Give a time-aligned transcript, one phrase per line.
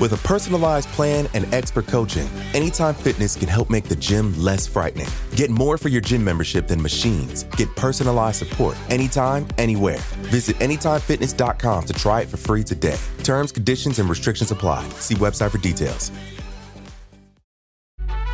[0.00, 4.64] With a personalized plan and expert coaching, Anytime Fitness can help make the gym less
[4.64, 5.08] frightening.
[5.34, 7.42] Get more for your gym membership than machines.
[7.56, 9.98] Get personalized support anytime, anywhere.
[10.30, 12.96] Visit AnytimeFitness.com to try it for free today.
[13.24, 14.88] Terms, conditions, and restrictions apply.
[15.00, 16.12] See website for details.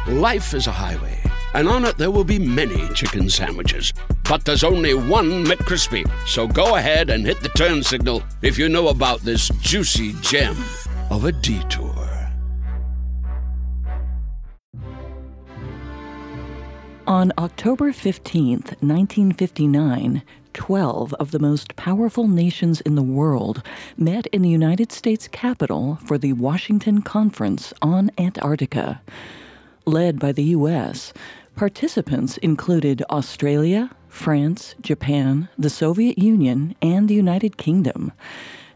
[0.07, 1.19] Life is a highway,
[1.55, 3.91] and on it there will be many chicken sandwiches.
[4.29, 6.05] But there's only one McCrispy.
[6.27, 10.57] So go ahead and hit the turn signal if you know about this juicy gem
[11.15, 12.33] of a detour.
[17.07, 20.23] On October 15, 1959,
[20.55, 23.63] 12 of the most powerful nations in the world
[23.97, 29.01] met in the United States Capitol for the Washington Conference on Antarctica.
[29.87, 31.13] Led by the U.S.,
[31.55, 38.11] participants included Australia, France, Japan, the Soviet Union, and the United Kingdom.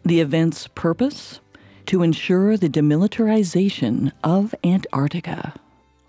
[0.05, 1.41] The event's purpose?
[1.89, 5.55] To ensure the demilitarization of Antarctica.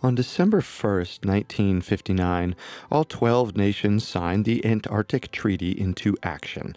[0.03, 2.53] On December 1st, 1959,
[2.91, 6.75] all 12 nations signed the Antarctic Treaty into action.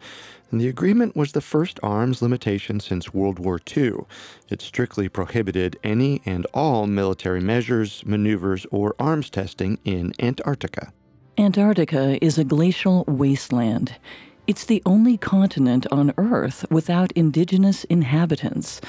[0.52, 4.02] And the agreement was the first arms limitation since World War II.
[4.48, 10.92] It strictly prohibited any and all military measures, maneuvers, or arms testing in Antarctica.
[11.36, 13.96] Antarctica is a glacial wasteland.
[14.44, 18.80] It's the only continent on Earth without indigenous inhabitants.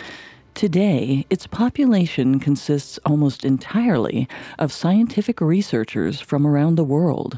[0.55, 4.27] Today, its population consists almost entirely
[4.57, 7.37] of scientific researchers from around the world.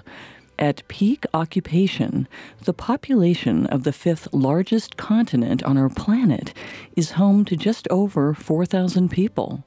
[0.57, 2.29] At peak occupation,
[2.63, 6.53] the population of the fifth largest continent on our planet
[6.95, 9.65] is home to just over 4,000 people.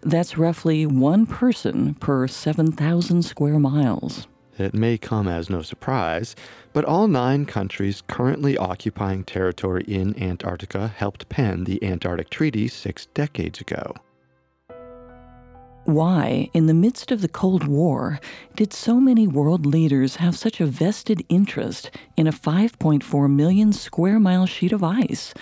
[0.00, 4.26] That's roughly one person per 7,000 square miles.
[4.60, 6.36] It may come as no surprise,
[6.74, 13.06] but all nine countries currently occupying territory in Antarctica helped pen the Antarctic Treaty six
[13.06, 13.94] decades ago.
[15.84, 18.20] Why, in the midst of the Cold War,
[18.54, 24.20] did so many world leaders have such a vested interest in a 5.4 million square
[24.20, 25.32] mile sheet of ice?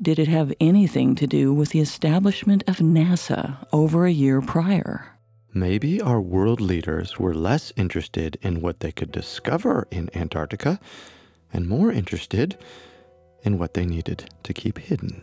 [0.00, 5.17] Did it have anything to do with the establishment of NASA over a year prior?
[5.54, 10.78] Maybe our world leaders were less interested in what they could discover in Antarctica
[11.52, 12.58] and more interested
[13.42, 15.22] in what they needed to keep hidden.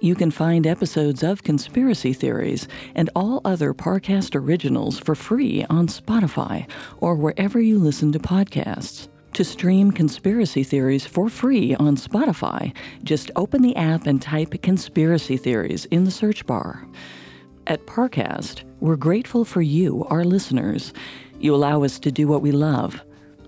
[0.00, 5.86] You can find episodes of Conspiracy Theories and all other Parcast originals for free on
[5.86, 9.08] Spotify or wherever you listen to podcasts.
[9.32, 15.38] To stream Conspiracy Theories for free on Spotify, just open the app and type Conspiracy
[15.38, 16.86] Theories in the search bar.
[17.66, 20.92] At Parcast, we're grateful for you, our listeners.
[21.40, 23.02] You allow us to do what we love.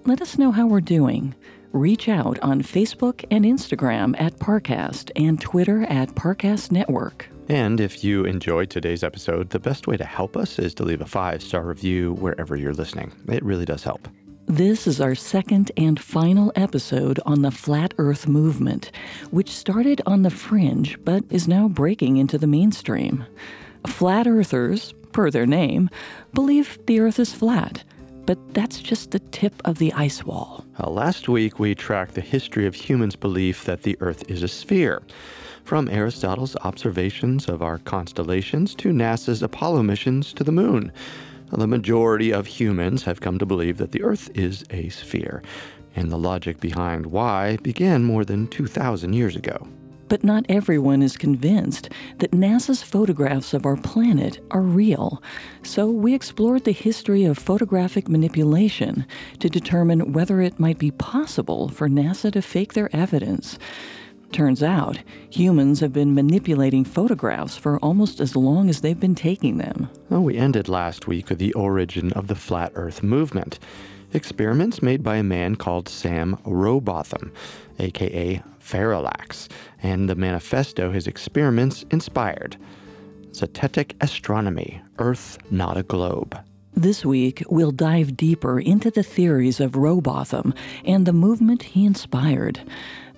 [0.07, 1.35] Let us know how we're doing
[1.79, 7.29] reach out on Facebook and Instagram at Parcast and Twitter at Parcast Network.
[7.49, 11.01] And if you enjoyed today's episode, the best way to help us is to leave
[11.01, 13.13] a five star review wherever you're listening.
[13.29, 14.09] It really does help.
[14.47, 18.91] This is our second and final episode on the Flat Earth movement,
[19.31, 23.27] which started on the fringe but is now breaking into the mainstream.
[23.87, 25.91] Flat Earthers, per their name,
[26.33, 27.85] believe the Earth is flat,
[28.29, 30.63] but that's just the tip of the ice wall.
[30.79, 34.49] Uh, last week, we tracked the history of humans' belief that the Earth is a
[34.49, 35.01] sphere.
[35.65, 40.93] From Aristotle's observations of our constellations to NASA's Apollo missions to the moon.
[41.51, 45.43] The majority of humans have come to believe that the Earth is a sphere,
[45.97, 49.67] and the logic behind why began more than 2,000 years ago.
[50.09, 55.23] But not everyone is convinced that NASA's photographs of our planet are real.
[55.63, 59.07] So we explored the history of photographic manipulation
[59.41, 63.59] to determine whether it might be possible for NASA to fake their evidence.
[64.33, 64.99] Turns out,
[65.31, 69.89] humans have been manipulating photographs for almost as long as they've been taking them.
[70.11, 73.59] Well, we ended last week with the origin of the Flat Earth movement.
[74.13, 77.31] Experiments made by a man called Sam Rowbotham,
[77.79, 79.49] aka Parallax,
[79.83, 82.57] and the manifesto his experiments inspired.
[83.33, 86.39] Zetetic Astronomy Earth, Not a Globe.
[86.75, 90.55] This week, we'll dive deeper into the theories of Rowbotham
[90.85, 92.61] and the movement he inspired.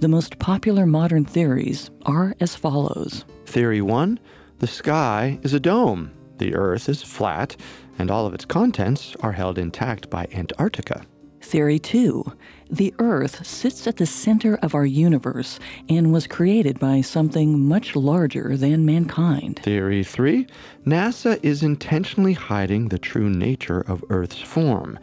[0.01, 4.19] The most popular modern theories are as follows Theory 1
[4.61, 7.55] The sky is a dome, the Earth is flat,
[7.99, 11.05] and all of its contents are held intact by Antarctica.
[11.41, 12.33] Theory 2
[12.71, 15.59] The Earth sits at the center of our universe
[15.89, 19.61] and was created by something much larger than mankind.
[19.63, 20.47] Theory 3
[20.87, 24.99] NASA is intentionally hiding the true nature of Earth's form.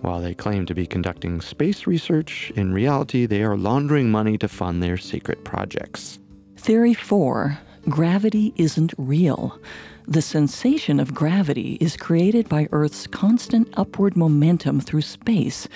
[0.00, 4.48] While they claim to be conducting space research, in reality, they are laundering money to
[4.48, 6.18] fund their secret projects.
[6.56, 7.58] Theory 4
[7.88, 9.58] Gravity isn't real.
[10.08, 15.68] The sensation of gravity is created by Earth's constant upward momentum through space,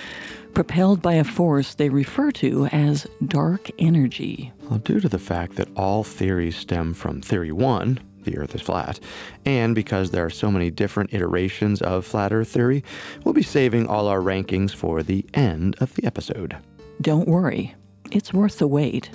[0.52, 4.52] propelled by a force they refer to as dark energy.
[4.68, 8.62] Well, due to the fact that all theories stem from Theory 1, the Earth is
[8.62, 8.98] flat.
[9.44, 12.82] And because there are so many different iterations of flat Earth theory,
[13.24, 16.56] we'll be saving all our rankings for the end of the episode.
[17.00, 17.74] Don't worry,
[18.10, 19.08] it's worth the wait.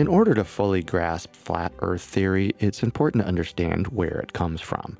[0.00, 4.62] In order to fully grasp flat Earth theory, it's important to understand where it comes
[4.62, 4.96] from.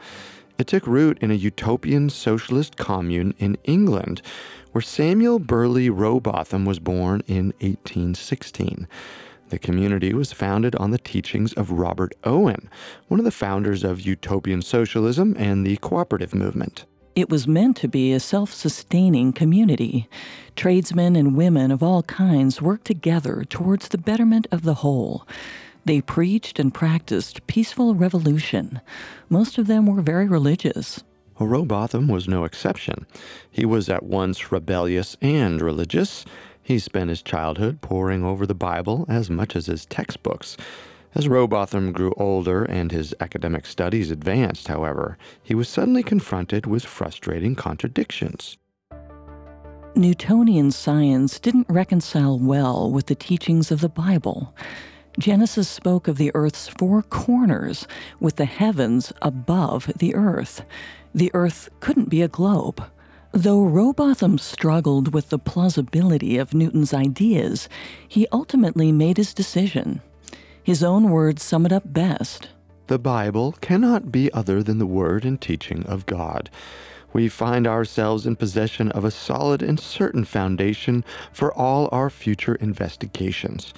[0.58, 4.20] It took root in a utopian socialist commune in England,
[4.72, 8.86] where Samuel Birley Rowbotham was born in 1816.
[9.48, 12.68] The community was founded on the teachings of Robert Owen,
[13.08, 16.84] one of the founders of utopian socialism and the cooperative movement.
[17.14, 20.08] It was meant to be a self sustaining community.
[20.56, 25.26] Tradesmen and women of all kinds worked together towards the betterment of the whole.
[25.84, 28.80] They preached and practiced peaceful revolution.
[29.28, 31.02] Most of them were very religious.
[31.38, 33.06] Rowbotham was no exception.
[33.50, 36.24] He was at once rebellious and religious,
[36.62, 40.56] he spent his childhood poring over the Bible as much as his textbooks.
[41.14, 46.84] As Rowbotham grew older and his academic studies advanced, however, he was suddenly confronted with
[46.84, 48.56] frustrating contradictions.
[49.96, 54.54] Newtonian science didn't reconcile well with the teachings of the Bible.
[55.18, 57.88] Genesis spoke of the earth's four corners,
[58.20, 60.64] with the heavens above the earth.
[61.12, 62.84] The earth couldn't be a globe.
[63.32, 67.68] Though Rowbotham struggled with the plausibility of Newton's ideas,
[68.06, 70.02] he ultimately made his decision.
[70.70, 72.50] His own words sum it up best.
[72.86, 76.48] The Bible cannot be other than the word and teaching of God.
[77.12, 82.54] We find ourselves in possession of a solid and certain foundation for all our future
[82.54, 83.74] investigations.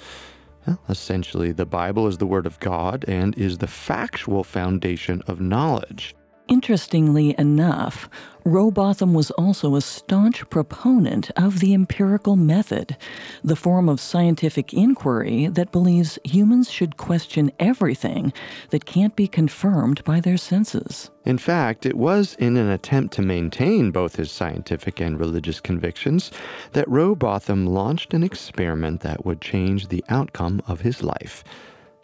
[0.67, 5.41] Well, essentially, the Bible is the Word of God and is the factual foundation of
[5.41, 6.13] knowledge.
[6.47, 8.09] Interestingly enough,
[8.45, 12.97] Rowbotham was also a staunch proponent of the empirical method,
[13.43, 18.33] the form of scientific inquiry that believes humans should question everything
[18.71, 21.09] that can't be confirmed by their senses.
[21.23, 26.29] In fact, it was in an attempt to maintain both his scientific and religious convictions
[26.73, 31.43] that Rowbotham launched an experiment that would change the outcome of his life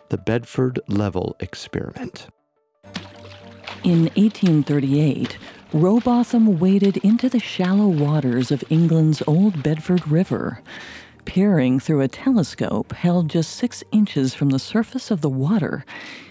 [0.08, 2.30] the Bedford Level Experiment.
[3.84, 5.38] In 1838,
[5.72, 10.62] Rowbotham waded into the shallow waters of England's Old Bedford River.
[11.24, 15.86] Peering through a telescope held just six inches from the surface of the water,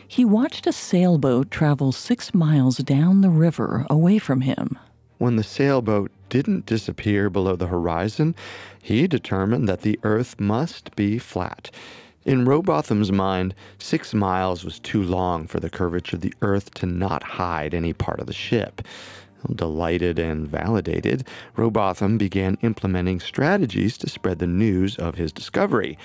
[0.06, 4.78] he watched a sailboat travel six miles down the river away from him.
[5.16, 8.34] When the sailboat didn't disappear below the horizon,
[8.82, 11.70] he determined that the Earth must be flat.
[12.28, 16.84] In Rowbotham's mind, six miles was too long for the curvature of the Earth to
[16.84, 18.82] not hide any part of the ship.
[19.50, 25.96] Delighted and validated, Rowbotham began implementing strategies to spread the news of his discovery,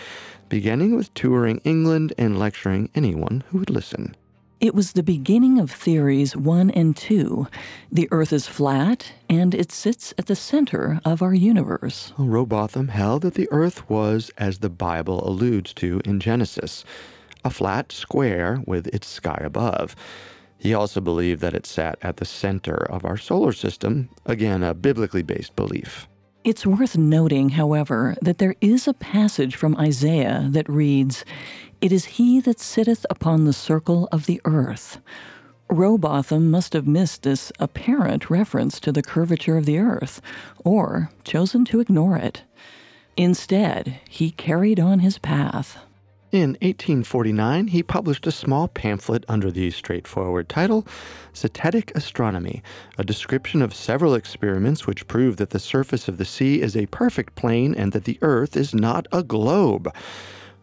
[0.47, 4.15] beginning with touring England and lecturing anyone who would listen.
[4.63, 7.47] It was the beginning of theories one and two.
[7.91, 12.13] The Earth is flat, and it sits at the center of our universe.
[12.17, 16.85] Rowbotham held that the Earth was, as the Bible alludes to in Genesis,
[17.43, 19.97] a flat square with its sky above.
[20.57, 24.73] He also believed that it sat at the center of our solar system, again, a
[24.73, 26.07] biblically based belief.
[26.45, 31.23] It's worth noting, however, that there is a passage from Isaiah that reads,
[31.83, 35.01] It is he that sitteth upon the circle of the earth.
[35.69, 40.21] Rowbotham must have missed this apparent reference to the curvature of the earth,
[40.63, 42.43] or chosen to ignore it.
[43.17, 45.77] Instead, he carried on his path.
[46.31, 50.87] In 1849, he published a small pamphlet under the straightforward title
[51.33, 52.63] Zetetic Astronomy,
[52.97, 56.85] a description of several experiments which prove that the surface of the sea is a
[56.85, 59.93] perfect plane and that the Earth is not a globe.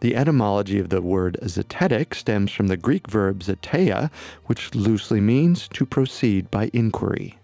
[0.01, 4.09] The etymology of the word zetetic stems from the Greek verb zeteia,
[4.47, 7.37] which loosely means to proceed by inquiry.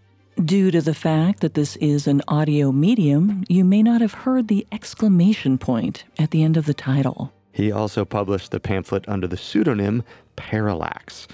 [0.44, 4.48] Due to the fact that this is an audio medium, you may not have heard
[4.48, 7.32] the exclamation point at the end of the title.
[7.52, 10.04] He also published the pamphlet under the pseudonym
[10.36, 11.28] Parallax.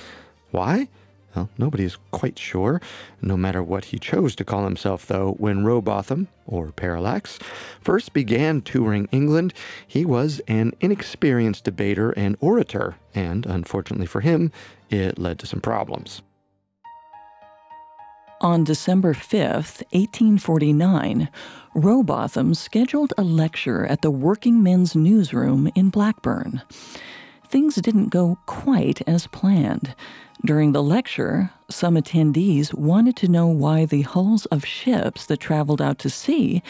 [0.52, 0.88] Why?
[1.36, 2.80] Well, nobody is quite sure,
[3.22, 5.32] no matter what he chose to call himself, though.
[5.40, 7.40] When Rowbotham, or Parallax,
[7.82, 9.54] first began touring England,
[9.88, 14.52] he was an inexperienced debater and orator, and unfortunately for him,
[14.90, 16.22] it led to some problems.
[18.42, 21.30] On December 5th, 1849,
[21.74, 26.62] Rowbotham scheduled a lecture at the Working Men's Newsroom in Blackburn.
[27.48, 29.96] Things didn't go quite as planned.
[30.46, 35.82] During the lecture, some attendees wanted to know why the hulls of ships that traveled
[35.82, 36.62] out to sea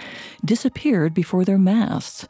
[0.46, 2.28] disappeared before their masts.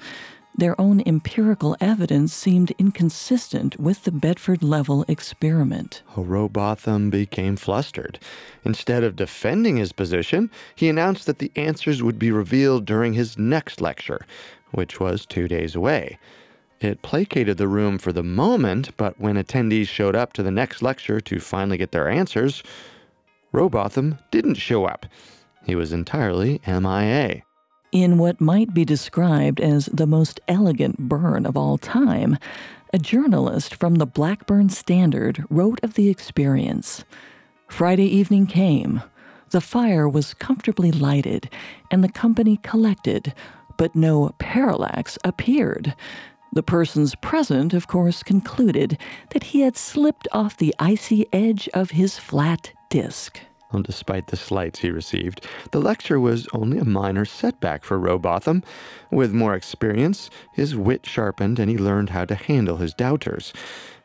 [0.56, 6.02] Their own empirical evidence seemed inconsistent with the Bedford level experiment.
[6.16, 8.20] Rowbotham became flustered.
[8.64, 13.38] Instead of defending his position, he announced that the answers would be revealed during his
[13.38, 14.26] next lecture,
[14.72, 16.18] which was two days away.
[16.84, 20.82] It placated the room for the moment, but when attendees showed up to the next
[20.82, 22.62] lecture to finally get their answers,
[23.54, 25.06] Rowbotham didn't show up.
[25.66, 27.44] He was entirely MIA.
[27.94, 32.38] In what might be described as the most elegant burn of all time,
[32.92, 37.06] a journalist from the Blackburn Standard wrote of the experience.
[37.70, 39.02] Friday evening came.
[39.52, 41.50] The fire was comfortably lighted,
[41.90, 43.34] and the company collected,
[43.78, 45.96] but no parallax appeared.
[46.54, 49.00] The persons present, of course, concluded
[49.32, 53.40] that he had slipped off the icy edge of his flat disk.
[53.82, 58.62] Despite the slights he received, the lecture was only a minor setback for Rowbotham.
[59.12, 63.52] With more experience, his wit sharpened and he learned how to handle his doubters.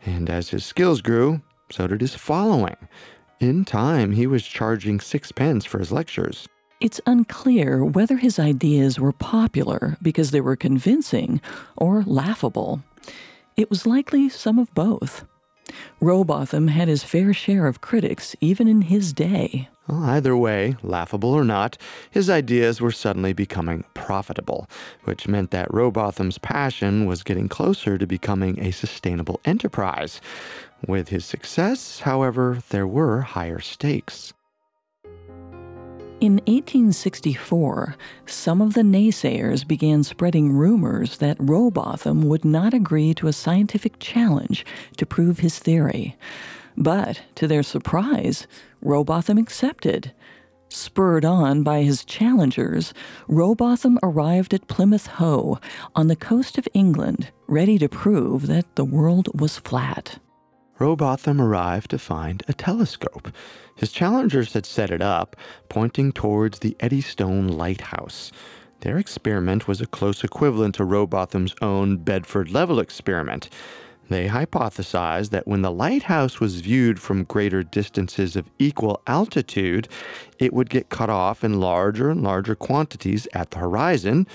[0.07, 2.76] And as his skills grew, so did his following.
[3.40, 6.49] In time, he was charging sixpence for his lectures.
[6.81, 11.41] It's unclear whether his ideas were popular because they were convincing
[11.77, 12.85] or laughable.
[13.57, 15.25] It was likely some of both.
[16.01, 19.69] Rowbotham had his fair share of critics even in his day.
[19.89, 21.77] Well, either way, laughable or not,
[22.11, 24.69] his ideas were suddenly becoming profitable,
[25.03, 30.21] which meant that Rowbotham's passion was getting closer to becoming a sustainable enterprise.
[30.87, 34.33] With his success, however, there were higher stakes.
[36.21, 37.95] In 1864,
[38.27, 44.01] some of the naysayers began spreading rumors that Rowbotham would not agree to a scientific
[44.01, 46.17] challenge to prove his theory.
[46.77, 48.49] But, to their surprise,
[48.83, 50.13] Rowbotham accepted.
[50.69, 52.93] Spurred on by his challengers,
[53.29, 55.61] Rowbotham arrived at Plymouth Hoe
[55.95, 60.19] on the coast of England, ready to prove that the world was flat.
[60.79, 63.33] Rowbotham arrived to find a telescope.
[63.75, 65.35] His challengers had set it up,
[65.69, 68.31] pointing towards the Eddystone Lighthouse.
[68.81, 73.51] Their experiment was a close equivalent to Rowbotham's own Bedford level experiment.
[74.09, 79.89] They hypothesized that when the lighthouse was viewed from greater distances of equal altitude,
[80.39, 84.27] it would get cut off in larger and larger quantities at the horizon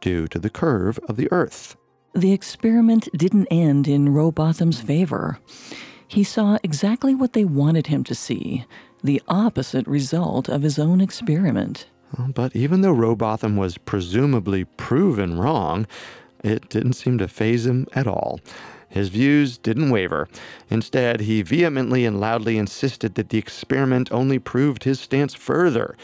[0.00, 1.76] due to the curve of the Earth.
[2.14, 5.38] The experiment didn't end in Rowbotham's favor.
[6.06, 8.64] He saw exactly what they wanted him to see
[9.02, 11.86] the opposite result of his own experiment.
[12.34, 15.86] But even though Rowbotham was presumably proven wrong,
[16.44, 18.40] it didn't seem to faze him at all.
[18.88, 20.28] His views didn't waver.
[20.70, 25.96] Instead, he vehemently and loudly insisted that the experiment only proved his stance further,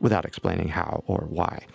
[0.00, 1.66] without explaining how or why.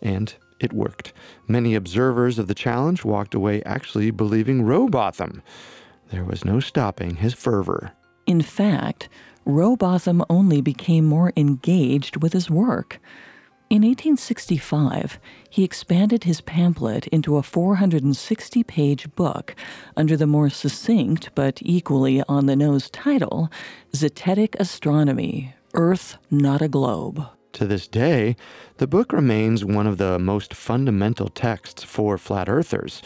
[0.00, 0.32] And
[0.62, 1.12] it worked.
[1.46, 5.42] Many observers of the challenge walked away actually believing Rowbotham.
[6.10, 7.92] There was no stopping his fervor.
[8.26, 9.08] In fact,
[9.44, 13.00] Rowbotham only became more engaged with his work.
[13.70, 19.56] In 1865, he expanded his pamphlet into a 460 page book
[19.96, 23.50] under the more succinct but equally on the nose title
[23.94, 27.26] Zetetic Astronomy Earth Not a Globe.
[27.52, 28.36] To this day,
[28.78, 33.02] the book remains one of the most fundamental texts for flat earthers.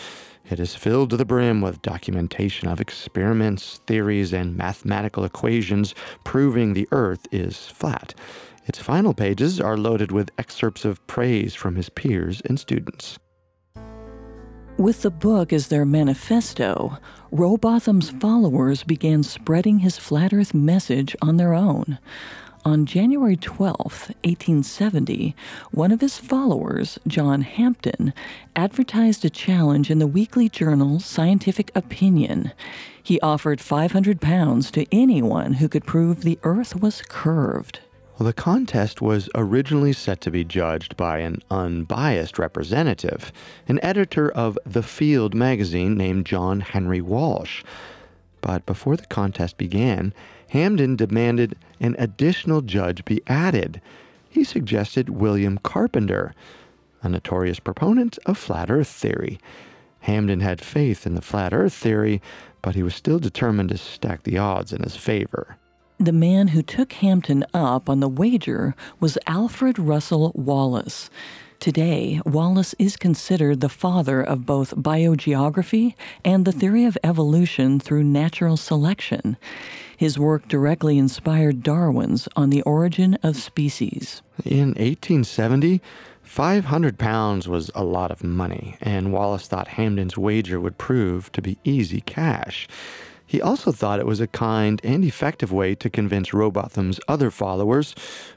[0.49, 6.73] It is filled to the brim with documentation of experiments, theories, and mathematical equations proving
[6.73, 8.15] the Earth is flat.
[8.67, 13.19] Its final pages are loaded with excerpts of praise from his peers and students.
[14.79, 16.99] With the book as their manifesto,
[17.33, 21.99] Rowbotham's followers began spreading his flat earth message on their own.
[22.67, 23.77] On January 12,
[24.25, 25.37] 1870,
[25.71, 28.13] one of his followers, John Hampden,
[28.57, 32.51] advertised a challenge in the weekly journal Scientific Opinion.
[33.01, 37.79] He offered 500 pounds to anyone who could prove the Earth was curved.
[38.19, 43.31] Well, the contest was originally set to be judged by an unbiased representative,
[43.69, 47.63] an editor of The Field magazine named John Henry Walsh.
[48.41, 50.13] But before the contest began,
[50.57, 53.83] Hampden demanded an additional judge be added.
[54.31, 56.35] He suggested William Carpenter,
[57.03, 59.39] a notorious proponent of flat earth theory.
[60.01, 62.23] Hampden had faith in the flat earth theory,
[62.63, 65.59] but he was still determined to stack the odds in his favor.
[65.99, 71.11] The man who took Hampden up on the wager was Alfred Russel Wallace.
[71.61, 75.95] Today, Wallace is considered the father of both biogeography
[76.25, 79.37] and the theory of evolution through natural selection.
[79.97, 84.21] His work directly inspired Darwin's On the Origin of Species.
[84.45, 85.80] In 1870,
[86.23, 91.41] 500 pounds was a lot of money, and Wallace thought Hampden's wager would prove to
[91.41, 92.69] be easy cash.
[93.25, 97.95] He also thought it was a kind and effective way to convince Rowbotham's other followers,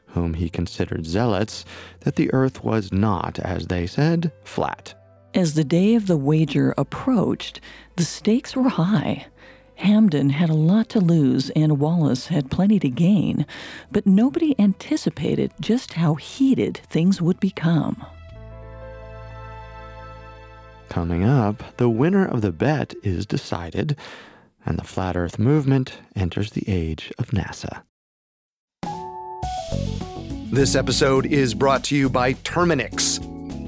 [0.08, 1.66] whom he considered zealots,
[2.02, 4.94] that the earth was not, as they said, flat.
[5.34, 7.60] As the day of the wager approached,
[7.98, 9.28] the stakes were high.
[9.80, 13.46] Hampden had a lot to lose and Wallace had plenty to gain,
[13.92, 18.06] but nobody anticipated just how heated things would become.
[20.90, 23.96] Coming up, the winner of the bet is decided
[24.66, 27.84] and the flat earth movement enters the age of NASA.
[30.52, 33.39] This episode is brought to you by Terminix.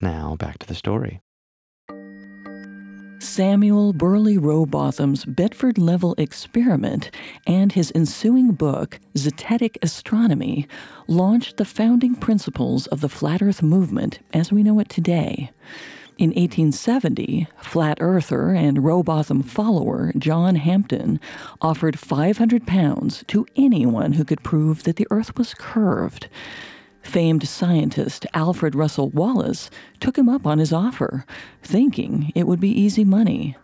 [0.00, 1.20] Now, back to the story.
[3.20, 7.10] Samuel Birley Rowbotham's Bedford level experiment
[7.48, 10.68] and his ensuing book, Zetetic Astronomy,
[11.08, 15.50] launched the founding principles of the flat earth movement as we know it today.
[16.16, 21.20] In 1870, flat earther and Rowbotham follower John Hampden
[21.60, 26.28] offered 500 pounds to anyone who could prove that the earth was curved.
[27.08, 31.24] Famed scientist Alfred Russel Wallace took him up on his offer,
[31.62, 33.56] thinking it would be easy money.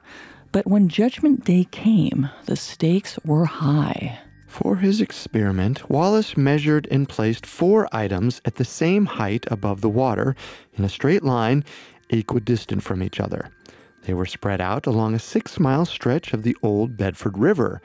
[0.50, 4.18] But when Judgment Day came, the stakes were high.
[4.46, 9.90] For his experiment, Wallace measured and placed four items at the same height above the
[9.90, 10.35] water
[10.72, 11.64] in a straight line,
[12.09, 13.50] equidistant from each other.
[14.04, 17.83] They were spread out along a six mile stretch of the old Bedford River.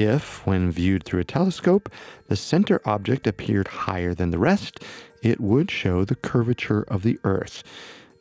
[0.00, 1.90] If, when viewed through a telescope,
[2.28, 4.82] the center object appeared higher than the rest,
[5.22, 7.62] it would show the curvature of the Earth.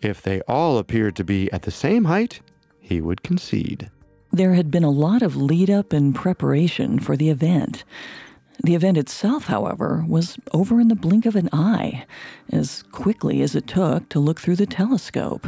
[0.01, 2.41] If they all appeared to be at the same height,
[2.81, 3.89] he would concede.
[4.29, 7.85] There had been a lot of lead up and preparation for the event.
[8.61, 12.05] The event itself, however, was over in the blink of an eye,
[12.51, 15.47] as quickly as it took to look through the telescope.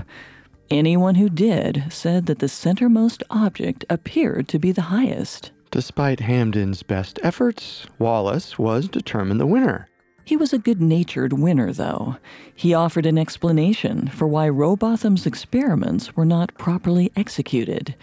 [0.69, 5.51] Anyone who did said that the centermost object appeared to be the highest.
[5.71, 9.87] Despite Hampden's best efforts, Wallace was determined the winner.
[10.25, 12.17] He was a good natured winner, though.
[12.53, 17.95] He offered an explanation for why Rowbotham's experiments were not properly executed.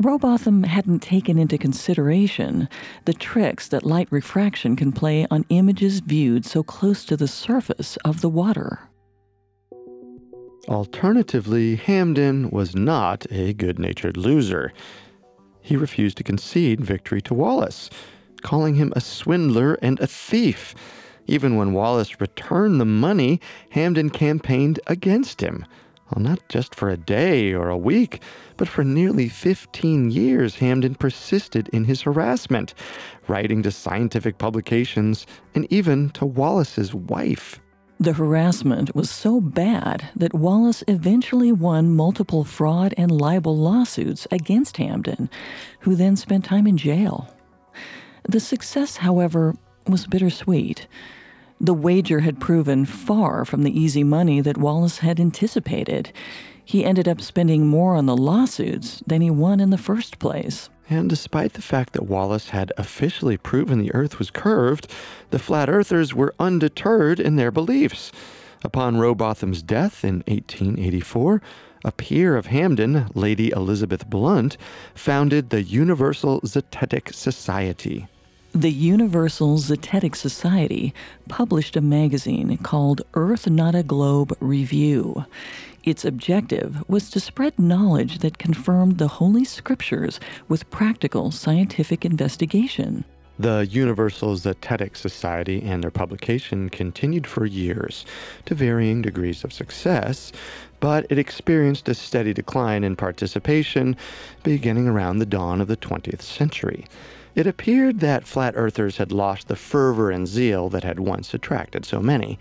[0.00, 2.68] Rowbotham hadn't taken into consideration
[3.04, 7.96] the tricks that light refraction can play on images viewed so close to the surface
[7.98, 8.88] of the water.
[10.68, 14.72] Alternatively, Hampden was not a good natured loser.
[15.64, 17.88] He refused to concede victory to Wallace,
[18.42, 20.74] calling him a swindler and a thief.
[21.26, 25.64] Even when Wallace returned the money, Hampden campaigned against him.
[26.10, 28.20] Well, not just for a day or a week,
[28.58, 32.74] but for nearly 15 years, Hampden persisted in his harassment,
[33.26, 37.58] writing to scientific publications and even to Wallace's wife.
[38.00, 44.76] The harassment was so bad that Wallace eventually won multiple fraud and libel lawsuits against
[44.78, 45.30] Hampden,
[45.80, 47.34] who then spent time in jail.
[48.28, 49.54] The success, however,
[49.86, 50.86] was bittersweet.
[51.60, 56.12] The wager had proven far from the easy money that Wallace had anticipated.
[56.64, 60.68] He ended up spending more on the lawsuits than he won in the first place.
[60.88, 64.90] And despite the fact that Wallace had officially proven the Earth was curved,
[65.30, 68.12] the flat earthers were undeterred in their beliefs.
[68.62, 71.42] Upon Rowbotham's death in 1884,
[71.84, 74.56] a peer of Hampden, Lady Elizabeth Blount,
[74.94, 78.06] founded the Universal Zetetic Society.
[78.56, 80.94] The Universal Zetetic Society
[81.28, 85.24] published a magazine called Earth Not a Globe Review.
[85.82, 93.04] Its objective was to spread knowledge that confirmed the Holy Scriptures with practical scientific investigation.
[93.40, 98.06] The Universal Zetetic Society and their publication continued for years,
[98.46, 100.30] to varying degrees of success,
[100.78, 103.96] but it experienced a steady decline in participation
[104.44, 106.86] beginning around the dawn of the 20th century.
[107.34, 111.84] It appeared that flat earthers had lost the fervor and zeal that had once attracted
[111.84, 112.38] so many.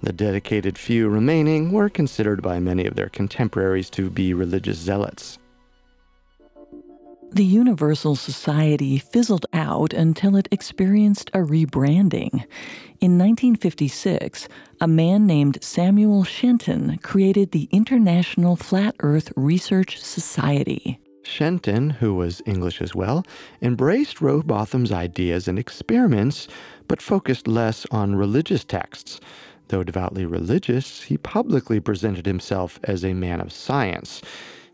[0.00, 5.38] The dedicated few remaining were considered by many of their contemporaries to be religious zealots.
[7.30, 12.46] The Universal Society fizzled out until it experienced a rebranding.
[13.00, 14.48] In 1956,
[14.80, 21.00] a man named Samuel Shenton created the International Flat Earth Research Society.
[21.28, 23.24] Shenton, who was English as well,
[23.60, 26.48] embraced Rowbotham's ideas and experiments,
[26.88, 29.20] but focused less on religious texts.
[29.68, 34.22] Though devoutly religious, he publicly presented himself as a man of science.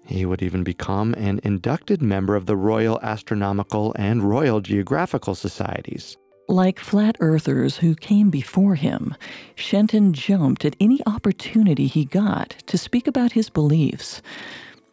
[0.07, 6.17] He would even become an inducted member of the Royal Astronomical and Royal Geographical Societies.
[6.47, 9.14] Like flat earthers who came before him,
[9.55, 14.21] Shenton jumped at any opportunity he got to speak about his beliefs.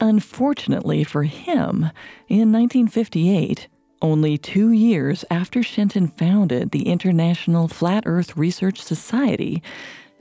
[0.01, 1.91] Unfortunately for him,
[2.27, 3.67] in 1958,
[4.01, 9.61] only two years after Shenton founded the International Flat Earth Research Society,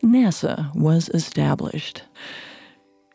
[0.02, 2.02] NASA was established.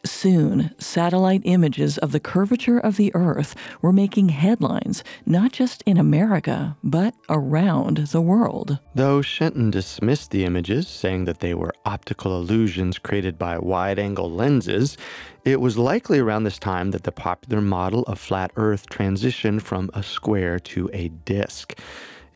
[0.05, 5.97] Soon, satellite images of the curvature of the Earth were making headlines, not just in
[5.97, 8.77] America, but around the world.
[8.93, 14.29] Though Shenton dismissed the images, saying that they were optical illusions created by wide angle
[14.29, 14.95] lenses,
[15.43, 19.89] it was likely around this time that the popular model of flat Earth transitioned from
[19.95, 21.79] a square to a disk.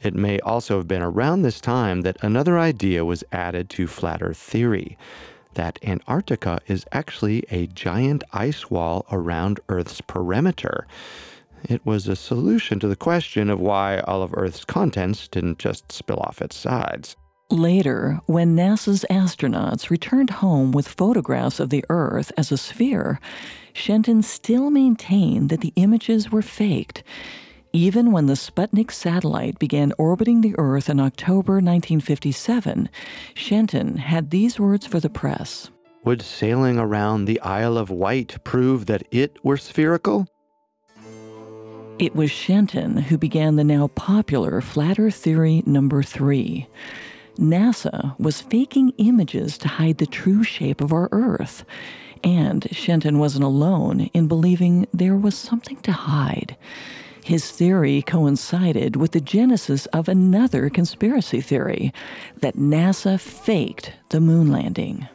[0.02, 4.24] It may also have been around this time that another idea was added to flat
[4.24, 4.98] Earth theory
[5.60, 10.88] that Antarctica is actually a giant ice wall around Earth's perimeter.
[11.68, 15.92] It was a solution to the question of why all of Earth's contents didn't just
[15.92, 17.18] spill off its sides.
[17.50, 23.20] Later, when NASA's astronauts returned home with photographs of the Earth as a sphere,
[23.74, 27.04] Shenton still maintained that the images were faked.
[27.72, 32.90] Even when the Sputnik satellite began orbiting the Earth in October 1957,
[33.36, 35.70] Shenton had these words for the press
[36.04, 40.28] Would sailing around the Isle of Wight prove that it were spherical?
[42.00, 46.68] It was Shenton who began the now popular Flat Earth Theory number three.
[47.38, 51.66] NASA was faking images to hide the true shape of our Earth.
[52.24, 56.58] And Shenton wasn't alone in believing there was something to hide.
[57.30, 61.94] His theory coincided with the genesis of another conspiracy theory
[62.42, 65.08] that NASA faked the moon landing.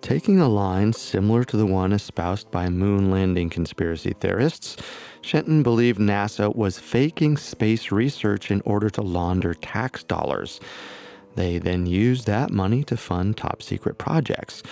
[0.00, 4.78] Taking a line similar to the one espoused by moon landing conspiracy theorists,
[5.20, 10.58] Shenton believed NASA was faking space research in order to launder tax dollars.
[11.36, 14.64] They then used that money to fund top secret projects.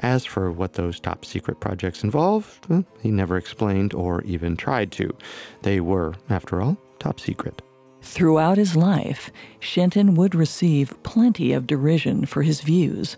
[0.00, 2.66] As for what those top secret projects involved,
[3.00, 5.16] he never explained or even tried to.
[5.62, 7.62] They were, after all, top secret.
[8.00, 13.16] Throughout his life, Shenton would receive plenty of derision for his views,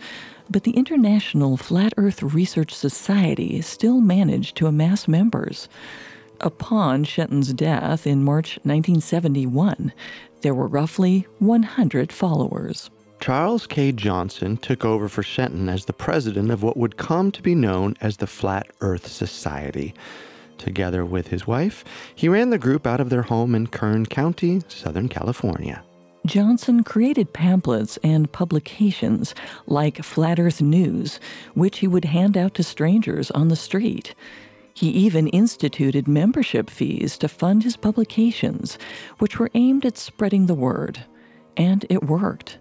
[0.48, 5.68] but the International Flat Earth Research Society still managed to amass members.
[6.40, 9.92] Upon Shenton's death in March 1971,
[10.40, 12.90] there were roughly 100 followers.
[13.20, 13.92] Charles K.
[13.92, 17.94] Johnson took over for Shenton as the president of what would come to be known
[18.00, 19.92] as the Flat Earth Society.
[20.56, 24.62] Together with his wife, he ran the group out of their home in Kern County,
[24.68, 25.82] Southern California.
[26.24, 29.34] Johnson created pamphlets and publications
[29.66, 31.20] like Flat Earth News,
[31.52, 34.14] which he would hand out to strangers on the street.
[34.72, 38.78] He even instituted membership fees to fund his publications,
[39.18, 41.04] which were aimed at spreading the word.
[41.56, 42.58] And it worked.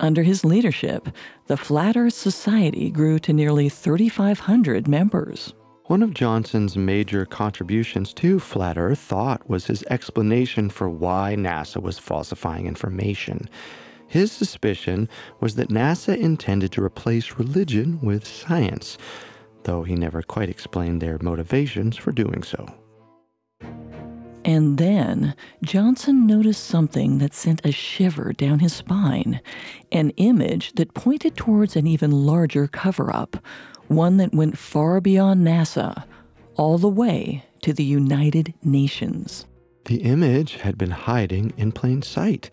[0.00, 1.10] Under his leadership,
[1.46, 5.52] the Flat Earth Society grew to nearly 3,500 members.
[5.88, 11.82] One of Johnson's major contributions to Flat Earth thought was his explanation for why NASA
[11.82, 13.46] was falsifying information.
[14.06, 15.06] His suspicion
[15.38, 18.96] was that NASA intended to replace religion with science,
[19.64, 22.66] though he never quite explained their motivations for doing so.
[24.44, 29.40] And then Johnson noticed something that sent a shiver down his spine
[29.92, 33.36] an image that pointed towards an even larger cover up,
[33.88, 36.04] one that went far beyond NASA,
[36.56, 39.46] all the way to the United Nations.
[39.84, 42.50] The image had been hiding in plain sight.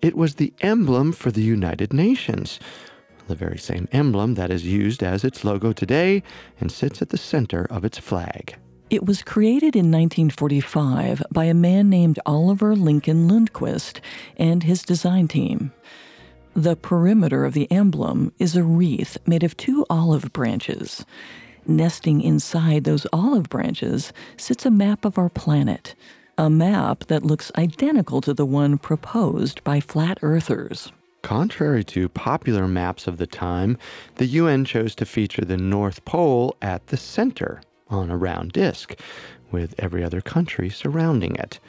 [0.00, 2.58] It was the emblem for the United Nations,
[3.28, 6.22] the very same emblem that is used as its logo today
[6.60, 8.56] and sits at the center of its flag.
[8.92, 14.00] It was created in 1945 by a man named Oliver Lincoln Lundquist
[14.36, 15.72] and his design team.
[16.54, 21.06] The perimeter of the emblem is a wreath made of two olive branches.
[21.66, 25.94] Nesting inside those olive branches sits a map of our planet,
[26.36, 30.92] a map that looks identical to the one proposed by flat earthers.
[31.22, 33.78] Contrary to popular maps of the time,
[34.16, 38.98] the UN chose to feature the North Pole at the center on a round disk,
[39.50, 41.60] with every other country surrounding it.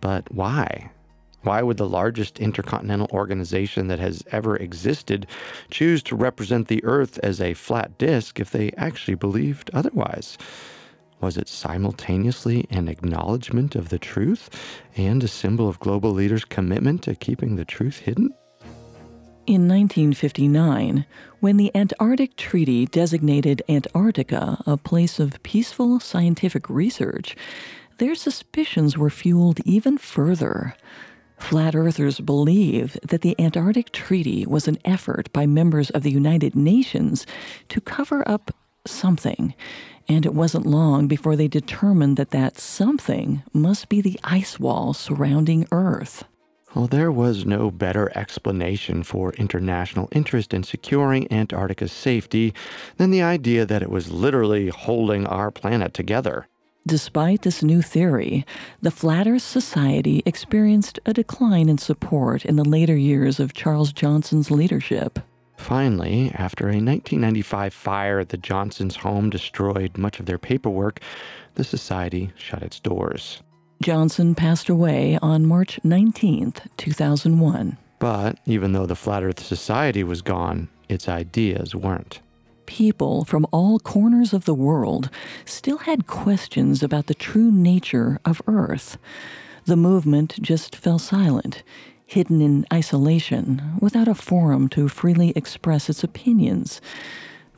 [0.00, 0.90] But why?
[1.42, 5.26] Why would the largest intercontinental organization that has ever existed
[5.70, 10.36] choose to represent the Earth as a flat disk if they actually believed otherwise?
[11.20, 14.50] Was it simultaneously an acknowledgement of the truth
[14.96, 18.34] and a symbol of global leaders' commitment to keeping the truth hidden?
[19.50, 21.06] In 1959,
[21.40, 27.34] when the Antarctic Treaty designated Antarctica a place of peaceful scientific research,
[27.98, 30.76] their suspicions were fueled even further.
[31.36, 36.54] Flat earthers believe that the Antarctic Treaty was an effort by members of the United
[36.54, 37.26] Nations
[37.70, 38.54] to cover up
[38.86, 39.52] something,
[40.08, 44.94] and it wasn't long before they determined that that something must be the ice wall
[44.94, 46.22] surrounding Earth.
[46.74, 52.54] Well, there was no better explanation for international interest in securing Antarctica's safety
[52.96, 56.46] than the idea that it was literally holding our planet together.
[56.86, 58.46] Despite this new theory,
[58.80, 63.92] the Flat Earth Society experienced a decline in support in the later years of Charles
[63.92, 65.18] Johnson's leadership.
[65.56, 71.00] Finally, after a 1995 fire at the Johnsons' home destroyed much of their paperwork,
[71.56, 73.42] the Society shut its doors.
[73.82, 77.78] Johnson passed away on March 19, 2001.
[77.98, 82.20] But even though the Flat Earth Society was gone, its ideas weren't.
[82.66, 85.08] People from all corners of the world
[85.46, 88.98] still had questions about the true nature of Earth.
[89.64, 91.62] The movement just fell silent,
[92.04, 96.82] hidden in isolation, without a forum to freely express its opinions.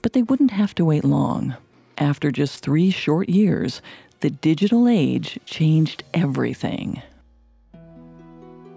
[0.02, 1.56] But they wouldn't have to wait long.
[1.98, 3.82] After just three short years,
[4.22, 7.02] the digital age changed everything.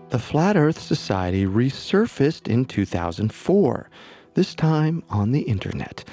[0.09, 3.89] The Flat Earth Society resurfaced in 2004,
[4.33, 6.03] this time on the internet.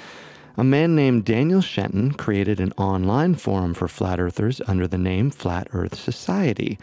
[0.55, 5.31] a man named Daniel Shenton created an online forum for flat earthers under the name
[5.31, 6.77] Flat Earth Society.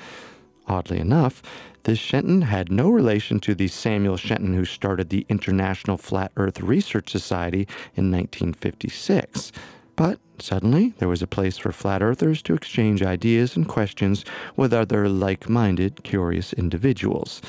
[0.67, 1.41] Oddly enough,
[1.85, 6.61] this Shenton had no relation to the Samuel Shenton who started the International Flat Earth
[6.61, 9.53] Research Society in 1956.
[10.01, 14.25] But suddenly, there was a place for flat earthers to exchange ideas and questions
[14.57, 17.43] with other like minded, curious individuals.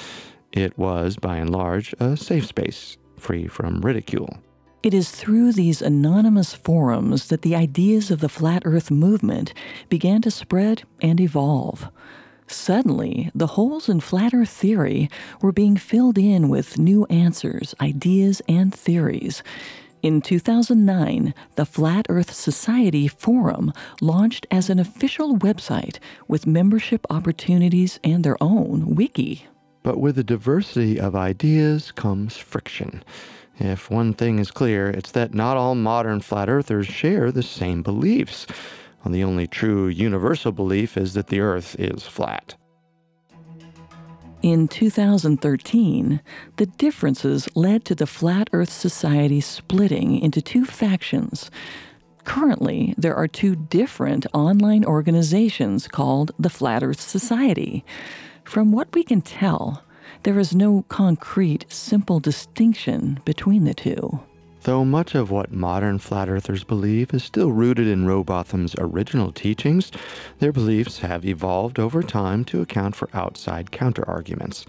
[0.51, 4.37] It was, by and large, a safe space, free from ridicule.
[4.83, 9.53] It is through these anonymous forums that the ideas of the flat earth movement
[9.87, 11.87] began to spread and evolve.
[12.47, 15.09] Suddenly, the holes in flat earth theory
[15.41, 19.41] were being filled in with new answers, ideas, and theories.
[20.03, 27.99] In 2009, the Flat Earth Society Forum launched as an official website with membership opportunities
[28.03, 29.45] and their own wiki.
[29.83, 33.03] But with the diversity of ideas comes friction.
[33.59, 37.83] If one thing is clear, it's that not all modern flat earthers share the same
[37.83, 38.47] beliefs.
[39.05, 42.55] Well, the only true universal belief is that the earth is flat.
[44.41, 46.19] In 2013,
[46.57, 51.51] the differences led to the Flat Earth Society splitting into two factions.
[52.23, 57.85] Currently, there are two different online organizations called the Flat Earth Society.
[58.43, 59.83] From what we can tell,
[60.23, 64.21] there is no concrete, simple distinction between the two.
[64.63, 69.91] Though much of what modern flat earthers believe is still rooted in Rowbotham's original teachings,
[70.37, 74.65] their beliefs have evolved over time to account for outside counterarguments.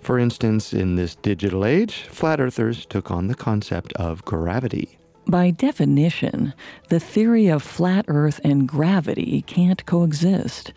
[0.00, 4.98] For instance, in this digital age, flat earthers took on the concept of gravity.
[5.26, 6.54] By definition,
[6.88, 10.72] the theory of flat Earth and gravity can't coexist.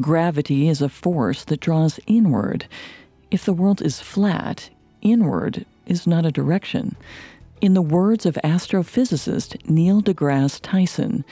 [0.00, 2.66] Gravity is a force that draws inward.
[3.30, 4.70] If the world is flat,
[5.02, 6.96] inward is not a direction.
[7.62, 11.24] In the words of astrophysicist Neil deGrasse Tyson,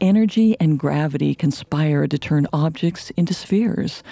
[0.00, 4.02] energy and gravity conspire to turn objects into spheres.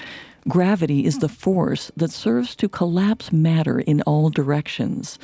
[0.47, 5.19] Gravity is the force that serves to collapse matter in all directions.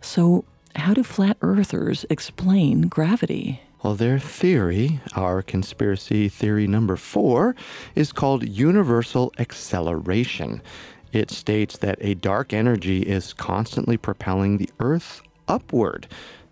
[0.00, 0.44] So,
[0.76, 3.60] how do flat earthers explain gravity?
[3.82, 7.54] Well, their theory, our conspiracy theory number four,
[7.94, 10.62] is called universal acceleration.
[11.12, 16.06] It states that a dark energy is constantly propelling the Earth upward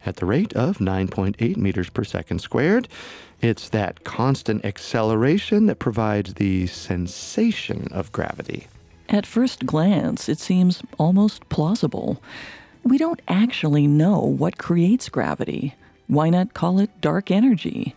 [0.07, 2.88] at the rate of 9.8 meters per second squared.
[3.40, 8.68] It's that constant acceleration that provides the sensation of gravity.
[9.09, 12.22] At first glance, it seems almost plausible.
[12.83, 15.74] We don't actually know what creates gravity.
[16.07, 17.94] Why not call it dark energy?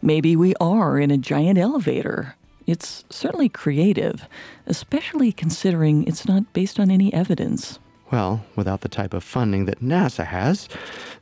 [0.00, 2.36] Maybe we are in a giant elevator.
[2.66, 4.28] It's certainly creative,
[4.66, 7.78] especially considering it's not based on any evidence.
[8.10, 10.68] Well, without the type of funding that NASA has,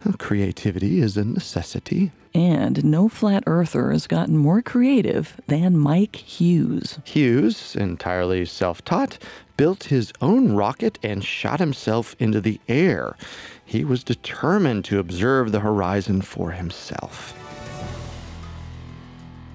[0.07, 2.13] uh, creativity is a necessity.
[2.33, 7.01] And no flat earther has gotten more creative than Mike Hughes.
[7.05, 9.19] Hughes, entirely self taught,
[9.57, 13.17] built his own rocket and shot himself into the air.
[13.65, 17.35] He was determined to observe the horizon for himself.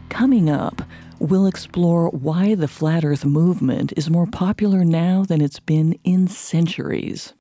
[0.10, 0.82] Coming up,
[1.22, 6.28] we'll explore why the Flat Earth movement is more popular now than it's been in
[6.28, 7.34] centuries.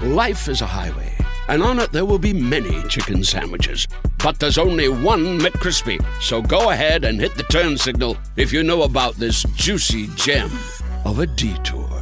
[0.00, 1.14] Life is a highway,
[1.48, 3.86] and on it there will be many chicken sandwiches.
[4.24, 6.04] But there's only one McCrispy.
[6.20, 10.50] So go ahead and hit the turn signal if you know about this juicy gem
[11.04, 12.01] of a detour.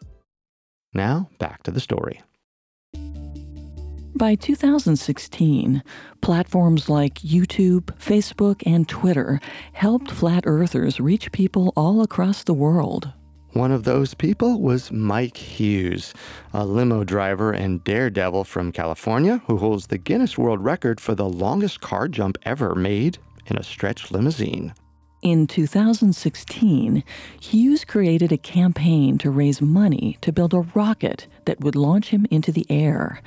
[0.93, 2.21] Now, back to the story.
[4.13, 5.81] By 2016,
[6.21, 9.39] platforms like YouTube, Facebook, and Twitter
[9.73, 13.13] helped flat earthers reach people all across the world.
[13.53, 16.13] One of those people was Mike Hughes,
[16.53, 21.27] a limo driver and daredevil from California who holds the Guinness World Record for the
[21.27, 24.73] longest car jump ever made in a stretch limousine.
[25.21, 27.03] In 2016,
[27.39, 32.25] Hughes created a campaign to raise money to build a rocket that would launch him
[32.31, 33.21] into the air.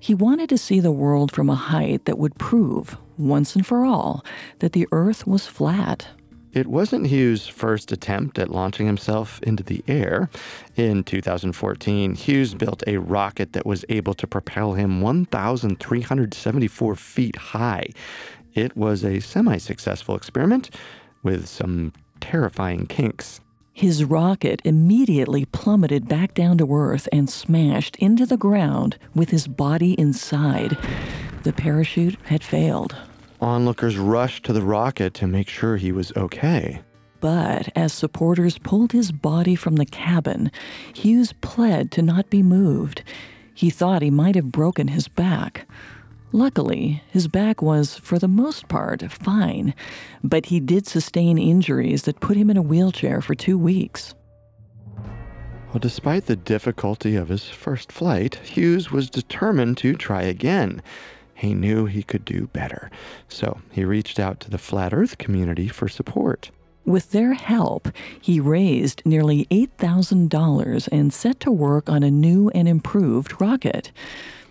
[0.00, 3.84] He wanted to see the world from a height that would prove, once and for
[3.84, 4.24] all,
[4.58, 6.08] that the Earth was flat.
[6.52, 10.28] it wasn't Hughes' first attempt at launching himself into the air.
[10.74, 17.86] In 2014, Hughes built a rocket that was able to propel him 1,374 feet high.
[18.52, 20.70] It was a semi successful experiment
[21.22, 23.40] with some terrifying kinks.
[23.72, 29.48] His rocket immediately plummeted back down to Earth and smashed into the ground with his
[29.48, 30.76] body inside.
[31.44, 32.94] The parachute had failed.
[33.40, 36.82] Onlookers rushed to the rocket to make sure he was okay.
[37.20, 40.50] But as supporters pulled his body from the cabin,
[40.94, 43.02] Hughes pled to not be moved.
[43.54, 45.66] He thought he might have broken his back.
[46.32, 49.74] Luckily, his back was, for the most part, fine,
[50.22, 54.14] but he did sustain injuries that put him in a wheelchair for two weeks.
[55.68, 60.82] Well, despite the difficulty of his first flight, Hughes was determined to try again.
[61.34, 62.90] He knew he could do better,
[63.28, 66.50] so he reached out to the Flat Earth community for support.
[66.84, 67.88] With their help,
[68.20, 73.92] he raised nearly $8,000 and set to work on a new and improved rocket.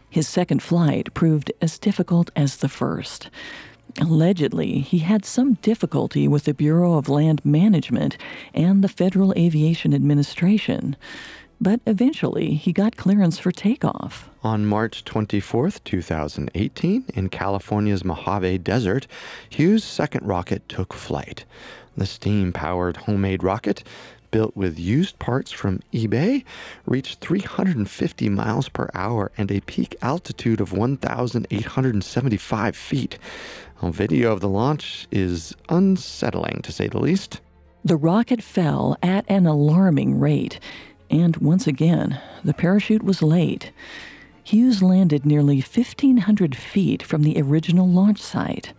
[0.10, 3.30] His second flight proved as difficult as the first.
[4.00, 8.18] Allegedly, he had some difficulty with the Bureau of Land Management
[8.54, 10.96] and the Federal Aviation Administration,
[11.62, 14.30] but eventually he got clearance for takeoff.
[14.44, 19.08] On March 24, 2018, in California's Mojave Desert,
[19.50, 21.46] Hughes' second rocket took flight.
[21.98, 23.84] The steam powered homemade rocket
[24.32, 26.44] built with used parts from eBay,
[26.86, 33.18] reached 350 miles per hour and a peak altitude of 1,875 feet.
[33.82, 37.42] A video of the launch is unsettling, to say the least.
[37.84, 40.60] The rocket fell at an alarming rate,
[41.10, 43.72] and once again, the parachute was late.
[44.44, 48.74] Hughes landed nearly 1,500 feet from the original launch site.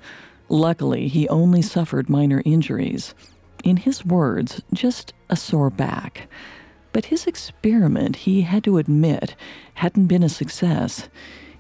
[0.49, 3.15] Luckily, he only suffered minor injuries.
[3.65, 6.29] In his words, just a sore back.
[6.93, 9.37] But his experiment, he had to admit,
[9.75, 11.09] hadn't been a success.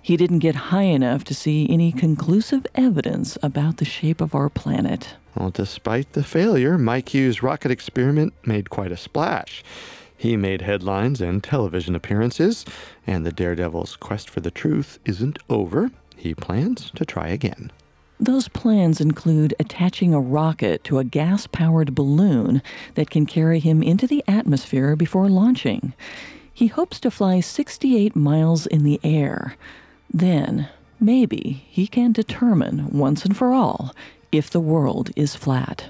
[0.02, 4.48] He didn't get high enough to see any conclusive evidence about the shape of our
[4.48, 5.16] planet.
[5.36, 9.62] Well, despite the failure, Mike Hughes' rocket experiment made quite a splash.
[10.16, 12.64] He made headlines and television appearances,
[13.06, 15.90] and the Daredevil's quest for the truth isn't over.
[16.16, 17.70] He plans to try again.
[18.22, 22.60] Those plans include attaching a rocket to a gas powered balloon
[22.94, 25.94] that can carry him into the atmosphere before launching.
[26.52, 29.56] He hopes to fly 68 miles in the air.
[30.12, 30.68] Then,
[31.00, 33.94] maybe, he can determine once and for all
[34.30, 35.88] if the world is flat.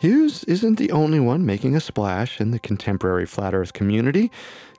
[0.00, 4.30] Hughes isn't the only one making a splash in the contemporary flat earth community.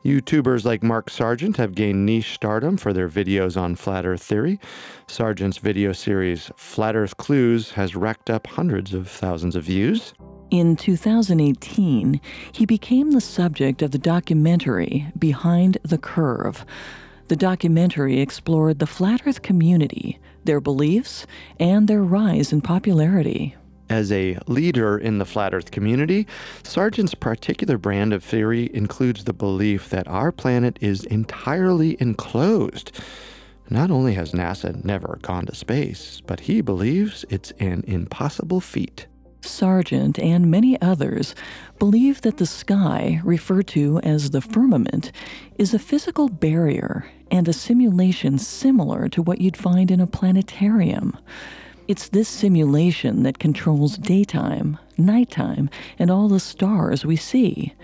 [0.04, 4.60] YouTubers like Mark Sargent have gained niche stardom for their videos on flat earth theory.
[5.08, 10.14] Sargent's video series Flat Earth Clues has racked up hundreds of thousands of views.
[10.52, 16.66] In 2018, he became the subject of the documentary Behind the Curve.
[17.30, 21.26] The documentary explored the flat earth community, their beliefs,
[21.60, 23.56] and their rise in popularity.
[23.90, 26.26] As a leader in the flat earth community,
[26.64, 32.92] Sargent's particular brand of theory includes the belief that our planet is entirely enclosed.
[33.70, 39.06] Not only has NASA never gone to space, but he believes it's an impossible feat.
[39.42, 41.36] Sargent and many others
[41.78, 45.12] believe that the sky, referred to as the firmament,
[45.60, 51.18] is a physical barrier and a simulation similar to what you'd find in a planetarium.
[51.88, 55.70] It's this simulation that controls daytime, nighttime,
[56.00, 57.76] and all the stars we see.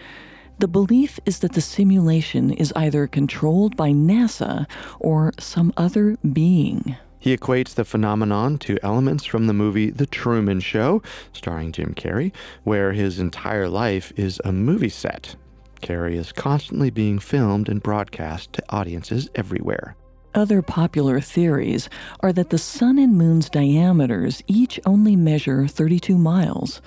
[0.58, 4.66] The belief is that the simulation is either controlled by NASA
[5.00, 6.96] or some other being.
[7.20, 12.34] He equates the phenomenon to elements from the movie The Truman Show, starring Jim Carrey,
[12.64, 15.36] where his entire life is a movie set.
[15.82, 19.96] Carrey is constantly being filmed and broadcast to audiences everywhere.
[20.34, 21.90] Other popular theories
[22.22, 26.82] are that the Sun and Moon's diameters each only measure 32 miles.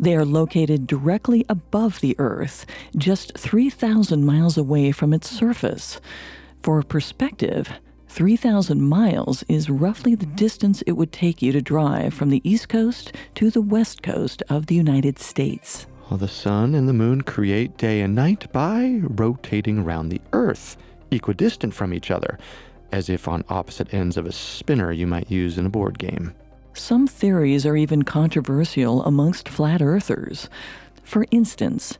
[0.00, 2.66] They are located directly above the Earth,
[2.96, 6.00] just 3,000 miles away from its surface.
[6.64, 7.70] For perspective,
[8.08, 12.68] 3,000 miles is roughly the distance it would take you to drive from the East
[12.68, 15.86] Coast to the West Coast of the United States.
[16.10, 20.76] Well, the Sun and the Moon create day and night by rotating around the Earth,
[21.12, 22.38] equidistant from each other
[22.92, 26.34] as if on opposite ends of a spinner you might use in a board game.
[26.74, 30.48] Some theories are even controversial amongst flat earthers.
[31.02, 31.98] For instance,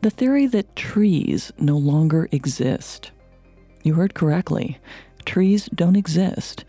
[0.00, 3.10] the theory that trees no longer exist.
[3.82, 4.78] You heard correctly.
[5.24, 6.64] Trees don't exist.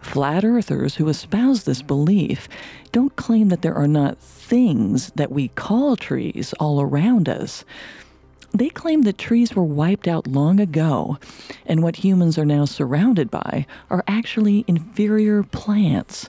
[0.00, 2.48] Flat earthers who espouse this belief
[2.90, 7.64] don't claim that there are not things that we call trees all around us.
[8.52, 11.18] They claim that trees were wiped out long ago,
[11.66, 16.28] and what humans are now surrounded by are actually inferior plants,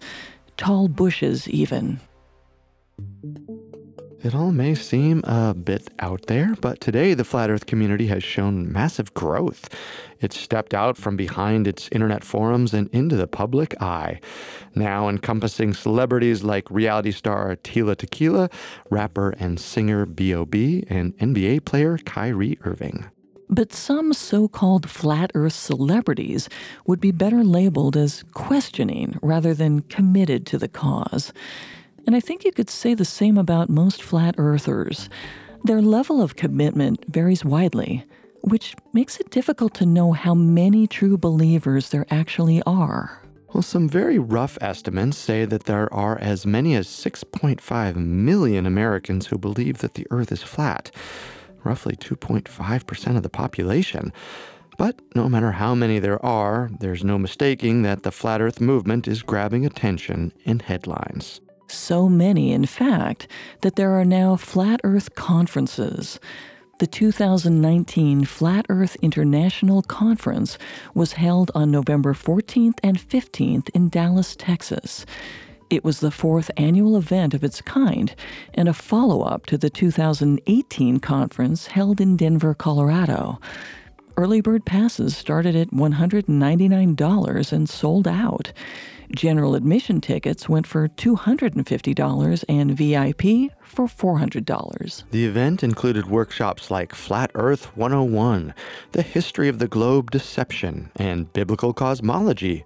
[0.55, 1.99] tall bushes, even.
[4.23, 8.23] It all may seem a bit out there, but today the flat earth community has
[8.23, 9.67] shown massive growth.
[10.19, 14.19] It's stepped out from behind its internet forums and into the public eye,
[14.75, 18.51] now encompassing celebrities like reality star Tila Tequila,
[18.91, 23.09] rapper and singer B.O.B., and NBA player Kyrie Irving.
[23.49, 26.47] But some so called flat earth celebrities
[26.85, 31.33] would be better labeled as questioning rather than committed to the cause.
[32.05, 35.09] And I think you could say the same about most flat earthers.
[35.63, 38.05] Their level of commitment varies widely,
[38.41, 43.21] which makes it difficult to know how many true believers there actually are.
[43.53, 49.27] Well, some very rough estimates say that there are as many as 6.5 million Americans
[49.27, 50.89] who believe that the Earth is flat,
[51.63, 54.13] roughly 2.5% of the population.
[54.77, 59.07] But no matter how many there are, there's no mistaking that the Flat Earth movement
[59.07, 61.41] is grabbing attention in headlines.
[61.71, 63.27] So many, in fact,
[63.61, 66.19] that there are now Flat Earth conferences.
[66.79, 70.57] The 2019 Flat Earth International Conference
[70.93, 75.05] was held on November 14th and 15th in Dallas, Texas.
[75.69, 78.13] It was the fourth annual event of its kind
[78.53, 83.39] and a follow up to the 2018 conference held in Denver, Colorado.
[84.17, 88.51] Early bird passes started at $199 and sold out.
[89.15, 95.03] General admission tickets went for $250 and VIP for $400.
[95.11, 98.53] The event included workshops like Flat Earth 101,
[98.93, 102.63] the history of the globe deception, and biblical cosmology.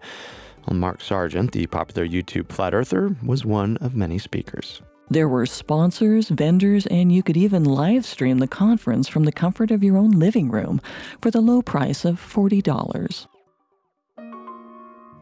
[0.68, 4.82] Well, Mark Sargent, the popular YouTube flat earther, was one of many speakers.
[5.10, 9.70] There were sponsors, vendors, and you could even live stream the conference from the comfort
[9.70, 10.82] of your own living room
[11.22, 13.28] for the low price of $40.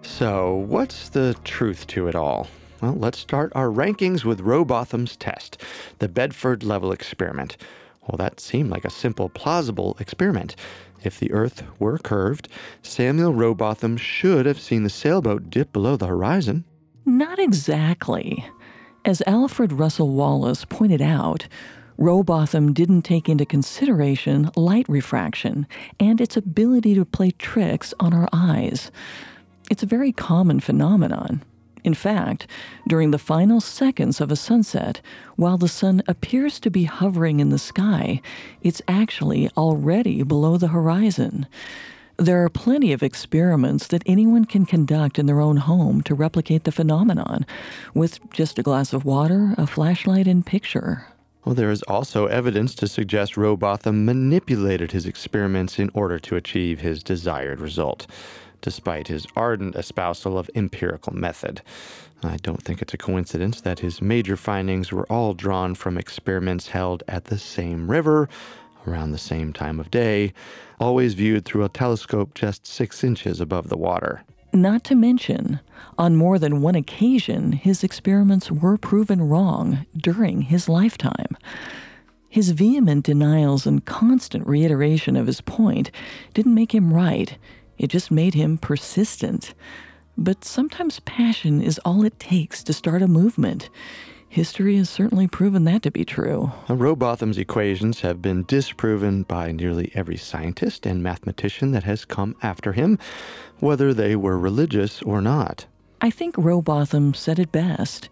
[0.04, 2.48] So, what's the truth to it all?
[2.82, 5.62] Well, let's start our rankings with Rowbotham's test,
[6.00, 7.56] the Bedford level experiment.
[8.02, 10.58] Well, that seemed like a simple, plausible experiment.
[11.04, 12.50] If the Earth were curved,
[12.82, 16.66] Samuel Rowbotham should have seen the sailboat dip below the horizon.
[17.06, 18.46] Not exactly.
[19.06, 21.48] As Alfred Russel Wallace pointed out,
[21.98, 25.68] Rowbotham didn't take into consideration light refraction
[26.00, 28.92] and its ability to play tricks on our eyes.
[29.70, 31.44] It's a very common phenomenon.
[31.84, 32.48] In fact,
[32.88, 35.02] during the final seconds of a sunset,
[35.36, 38.22] while the sun appears to be hovering in the sky,
[38.62, 41.46] it's actually already below the horizon.
[42.18, 46.64] There are plenty of experiments that anyone can conduct in their own home to replicate
[46.64, 47.46] the phenomenon
[47.94, 51.08] with just a glass of water, a flashlight, and picture.
[51.44, 56.80] Well, there is also evidence to suggest Rowbotham manipulated his experiments in order to achieve
[56.80, 58.08] his desired result
[58.64, 61.62] despite his ardent espousal of empirical method.
[62.24, 66.70] I don't think it's a coincidence that his major findings were all drawn from experiments
[66.70, 68.28] held at the same river,
[68.88, 70.34] around the same time of day,
[70.80, 74.24] always viewed through a telescope just six inches above the water.
[74.54, 75.60] Not to mention,
[75.98, 81.38] on more than one occasion, his experiments were proven wrong during his lifetime.
[82.30, 85.92] His vehement denials and constant reiteration of his point
[86.34, 87.38] didn't make him right.
[87.78, 89.54] It just made him persistent.
[90.18, 93.70] But sometimes passion is all it takes to start a movement.
[94.30, 96.52] History has certainly proven that to be true.
[96.68, 102.74] Rowbotham's equations have been disproven by nearly every scientist and mathematician that has come after
[102.74, 102.98] him,
[103.60, 105.68] whether they were religious or not.
[106.02, 108.10] I think Rowbotham said it best.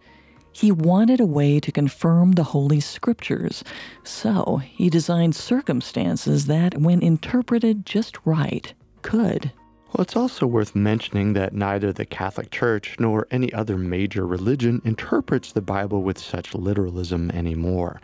[0.51, 3.63] He wanted a way to confirm the Holy Scriptures,
[4.03, 9.51] so he designed circumstances that, when interpreted just right, could.
[9.87, 14.81] Well, it's also worth mentioning that neither the Catholic Church nor any other major religion
[14.85, 17.99] interprets the Bible with such literalism anymore.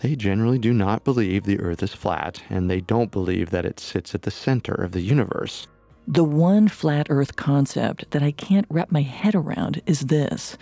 [0.00, 3.80] They generally do not believe the earth is flat, and they don't believe that it
[3.80, 5.66] sits at the center of the universe.
[6.06, 10.58] The one flat earth concept that I can't wrap my head around is this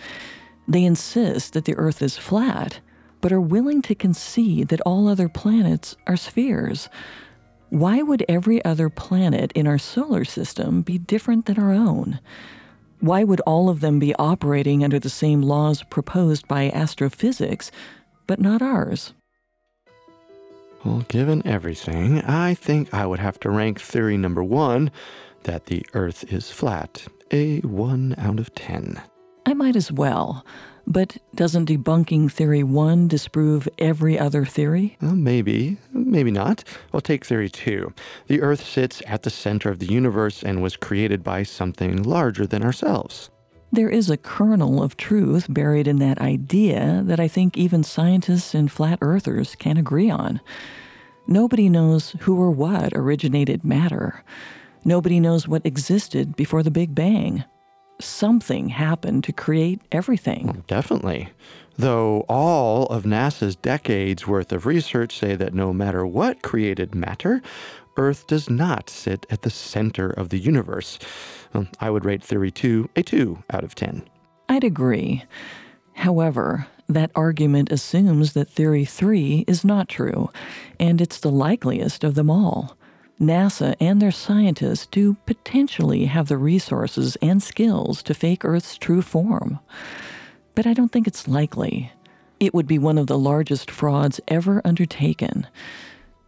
[0.65, 2.79] they insist that the earth is flat,
[3.19, 6.87] but are willing to concede that all other planets are spheres.
[7.73, 12.19] Why would every other planet in our solar system be different than our own?
[12.99, 17.71] Why would all of them be operating under the same laws proposed by astrophysics,
[18.27, 19.15] but not ours?
[20.85, 24.91] Well, given everything, I think I would have to rank theory number one
[25.41, 29.01] that the Earth is flat, a 1 out of 10.
[29.47, 30.45] I might as well.
[30.85, 34.97] But doesn't debunking theory one disprove every other theory?
[35.01, 36.63] Well, maybe, maybe not.
[36.91, 37.93] Well, take theory two.
[38.27, 42.45] The Earth sits at the center of the universe and was created by something larger
[42.45, 43.29] than ourselves.
[43.71, 48.53] There is a kernel of truth buried in that idea that I think even scientists
[48.53, 50.41] and flat earthers can agree on.
[51.25, 54.23] Nobody knows who or what originated matter.
[54.85, 57.45] Nobody knows what existed before the Big Bang
[58.03, 60.63] something happened to create everything.
[60.67, 61.29] Definitely.
[61.77, 67.41] Though all of NASA's decades worth of research say that no matter what created matter,
[67.97, 70.99] Earth does not sit at the center of the universe.
[71.79, 74.03] I would rate Theory 2 a 2 out of 10.
[74.49, 75.23] I'd agree.
[75.93, 80.29] However, that argument assumes that Theory 3 is not true,
[80.79, 82.77] and it's the likeliest of them all.
[83.19, 89.01] NASA and their scientists do potentially have the resources and skills to fake Earth's true
[89.01, 89.59] form.
[90.55, 91.91] But I don't think it's likely.
[92.39, 95.47] It would be one of the largest frauds ever undertaken.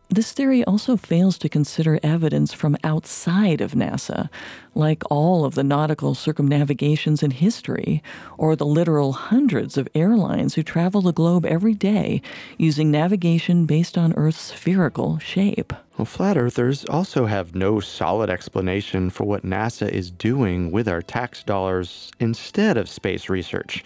[0.09, 4.29] This theory also fails to consider evidence from outside of NASA,
[4.75, 8.03] like all of the nautical circumnavigations in history,
[8.37, 12.21] or the literal hundreds of airlines who travel the globe every day
[12.57, 15.73] using navigation based on Earth's spherical shape.
[15.97, 21.01] Well, flat earthers also have no solid explanation for what NASA is doing with our
[21.01, 23.83] tax dollars instead of space research.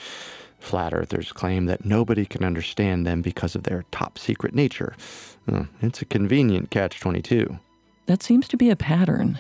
[0.59, 4.93] Flat earthers claim that nobody can understand them because of their top secret nature.
[5.47, 7.59] Hmm, it's a convenient catch 22.
[8.05, 9.39] That seems to be a pattern.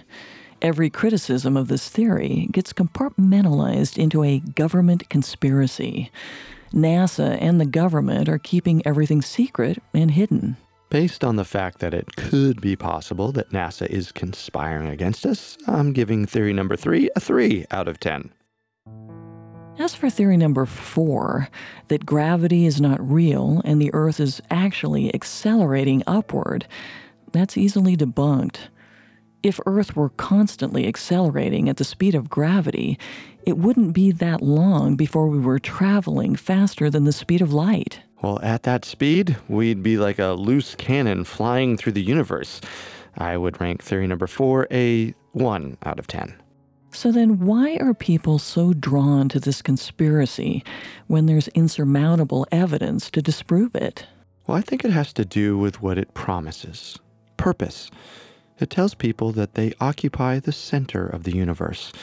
[0.61, 6.11] Every criticism of this theory gets compartmentalized into a government conspiracy.
[6.73, 10.57] NASA and the government are keeping everything secret and hidden.
[10.89, 15.57] Based on the fact that it could be possible that NASA is conspiring against us,
[15.67, 18.31] I'm giving theory number three a 3 out of 10.
[19.79, 21.47] As for theory number four,
[21.87, 26.67] that gravity is not real and the Earth is actually accelerating upward,
[27.31, 28.67] that's easily debunked.
[29.41, 32.99] If Earth were constantly accelerating at the speed of gravity,
[33.45, 38.01] it wouldn't be that long before we were traveling faster than the speed of light.
[38.21, 42.59] Well, at that speed, we'd be like a loose cannon flying through the universe.
[43.17, 46.35] I would rank theory number four a 1 out of 10.
[46.99, 50.65] So then, why are people so drawn to this conspiracy
[51.07, 54.05] when there's insurmountable evidence to disprove it?
[54.45, 56.99] Well, I think it has to do with what it promises
[57.37, 57.89] purpose.
[58.59, 61.93] It tells people that they occupy the center of the universe.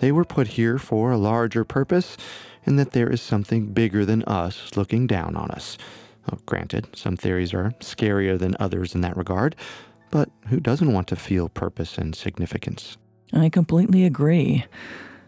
[0.00, 2.18] They were put here for a larger purpose,
[2.66, 5.78] and that there is something bigger than us looking down on us.
[6.30, 9.56] Well, granted, some theories are scarier than others in that regard,
[10.10, 12.98] but who doesn't want to feel purpose and significance?
[13.32, 14.64] I completely agree.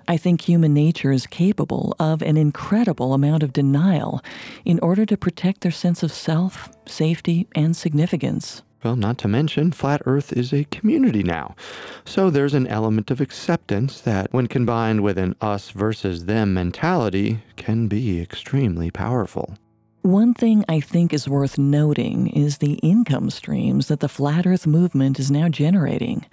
[0.06, 4.22] I think human nature is capable of an incredible amount of denial
[4.64, 8.62] in order to protect their sense of self, safety, and significance.
[8.82, 11.56] Well, not to mention, Flat Earth is a community now.
[12.04, 17.38] So there's an element of acceptance that, when combined with an us versus them mentality,
[17.56, 19.56] can be extremely powerful.
[20.02, 24.66] One thing I think is worth noting is the income streams that the Flat Earth
[24.66, 26.26] movement is now generating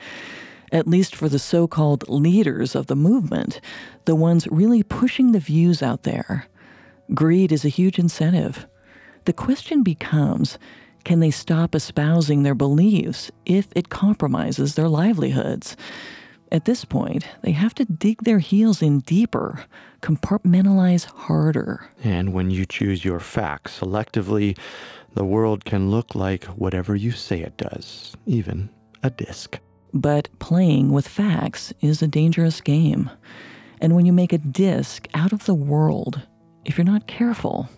[0.71, 3.59] at least for the so called leaders of the movement,
[4.05, 6.47] the ones really pushing the views out there.
[7.13, 8.65] Greed is a huge incentive.
[9.25, 10.57] The question becomes
[11.03, 15.75] can they stop espousing their beliefs if it compromises their livelihoods?
[16.51, 19.65] At this point, they have to dig their heels in deeper,
[20.01, 21.89] compartmentalize harder.
[22.03, 24.57] And when you choose your facts selectively,
[25.13, 28.69] the world can look like whatever you say it does, even
[29.01, 29.59] a disc.
[29.93, 33.09] But playing with facts is a dangerous game.
[33.81, 36.21] And when you make a disc out of the world,
[36.65, 37.69] if you're not careful,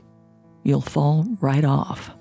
[0.63, 2.11] you'll fall right off.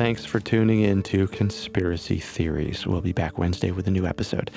[0.00, 2.86] Thanks for tuning in to Conspiracy Theories.
[2.86, 4.50] We'll be back Wednesday with a new episode.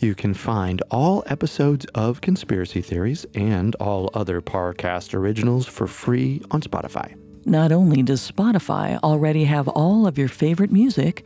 [0.00, 6.42] You can find all episodes of Conspiracy Theories and all other Parcast originals for free
[6.50, 7.14] on Spotify.
[7.44, 11.24] Not only does Spotify already have all of your favorite music,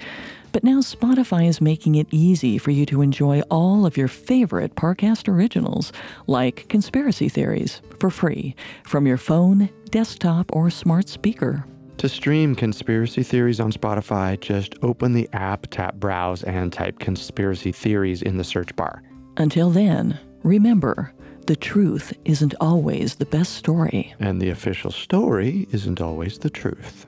[0.53, 4.75] but now Spotify is making it easy for you to enjoy all of your favorite
[4.75, 5.91] Parcast originals,
[6.27, 11.65] like Conspiracy Theories, for free from your phone, desktop, or smart speaker.
[11.99, 17.73] To stream conspiracy theories on Spotify, just open the app, tap Browse, and type conspiracy
[17.73, 19.03] theories in the search bar.
[19.37, 21.13] Until then, remember
[21.47, 24.15] The truth isn't always the best story.
[24.19, 27.07] And the official story isn't always the truth.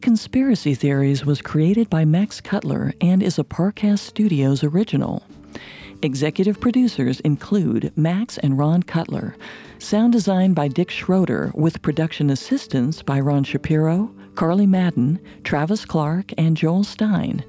[0.00, 5.24] Conspiracy Theories was created by Max Cutler and is a Parcast Studios original.
[6.04, 9.38] Executive producers include Max and Ron Cutler.
[9.78, 16.30] Sound design by Dick Schroeder, with production assistance by Ron Shapiro, Carly Madden, Travis Clark,
[16.36, 17.42] and Joel Stein.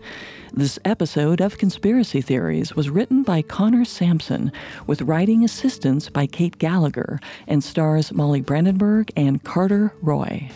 [0.54, 4.54] This episode of Conspiracy Theories was written by Connor Sampson,
[4.88, 10.50] with writing assistance by Kate Gallagher, and stars Molly Brandenburg and Carter Roy.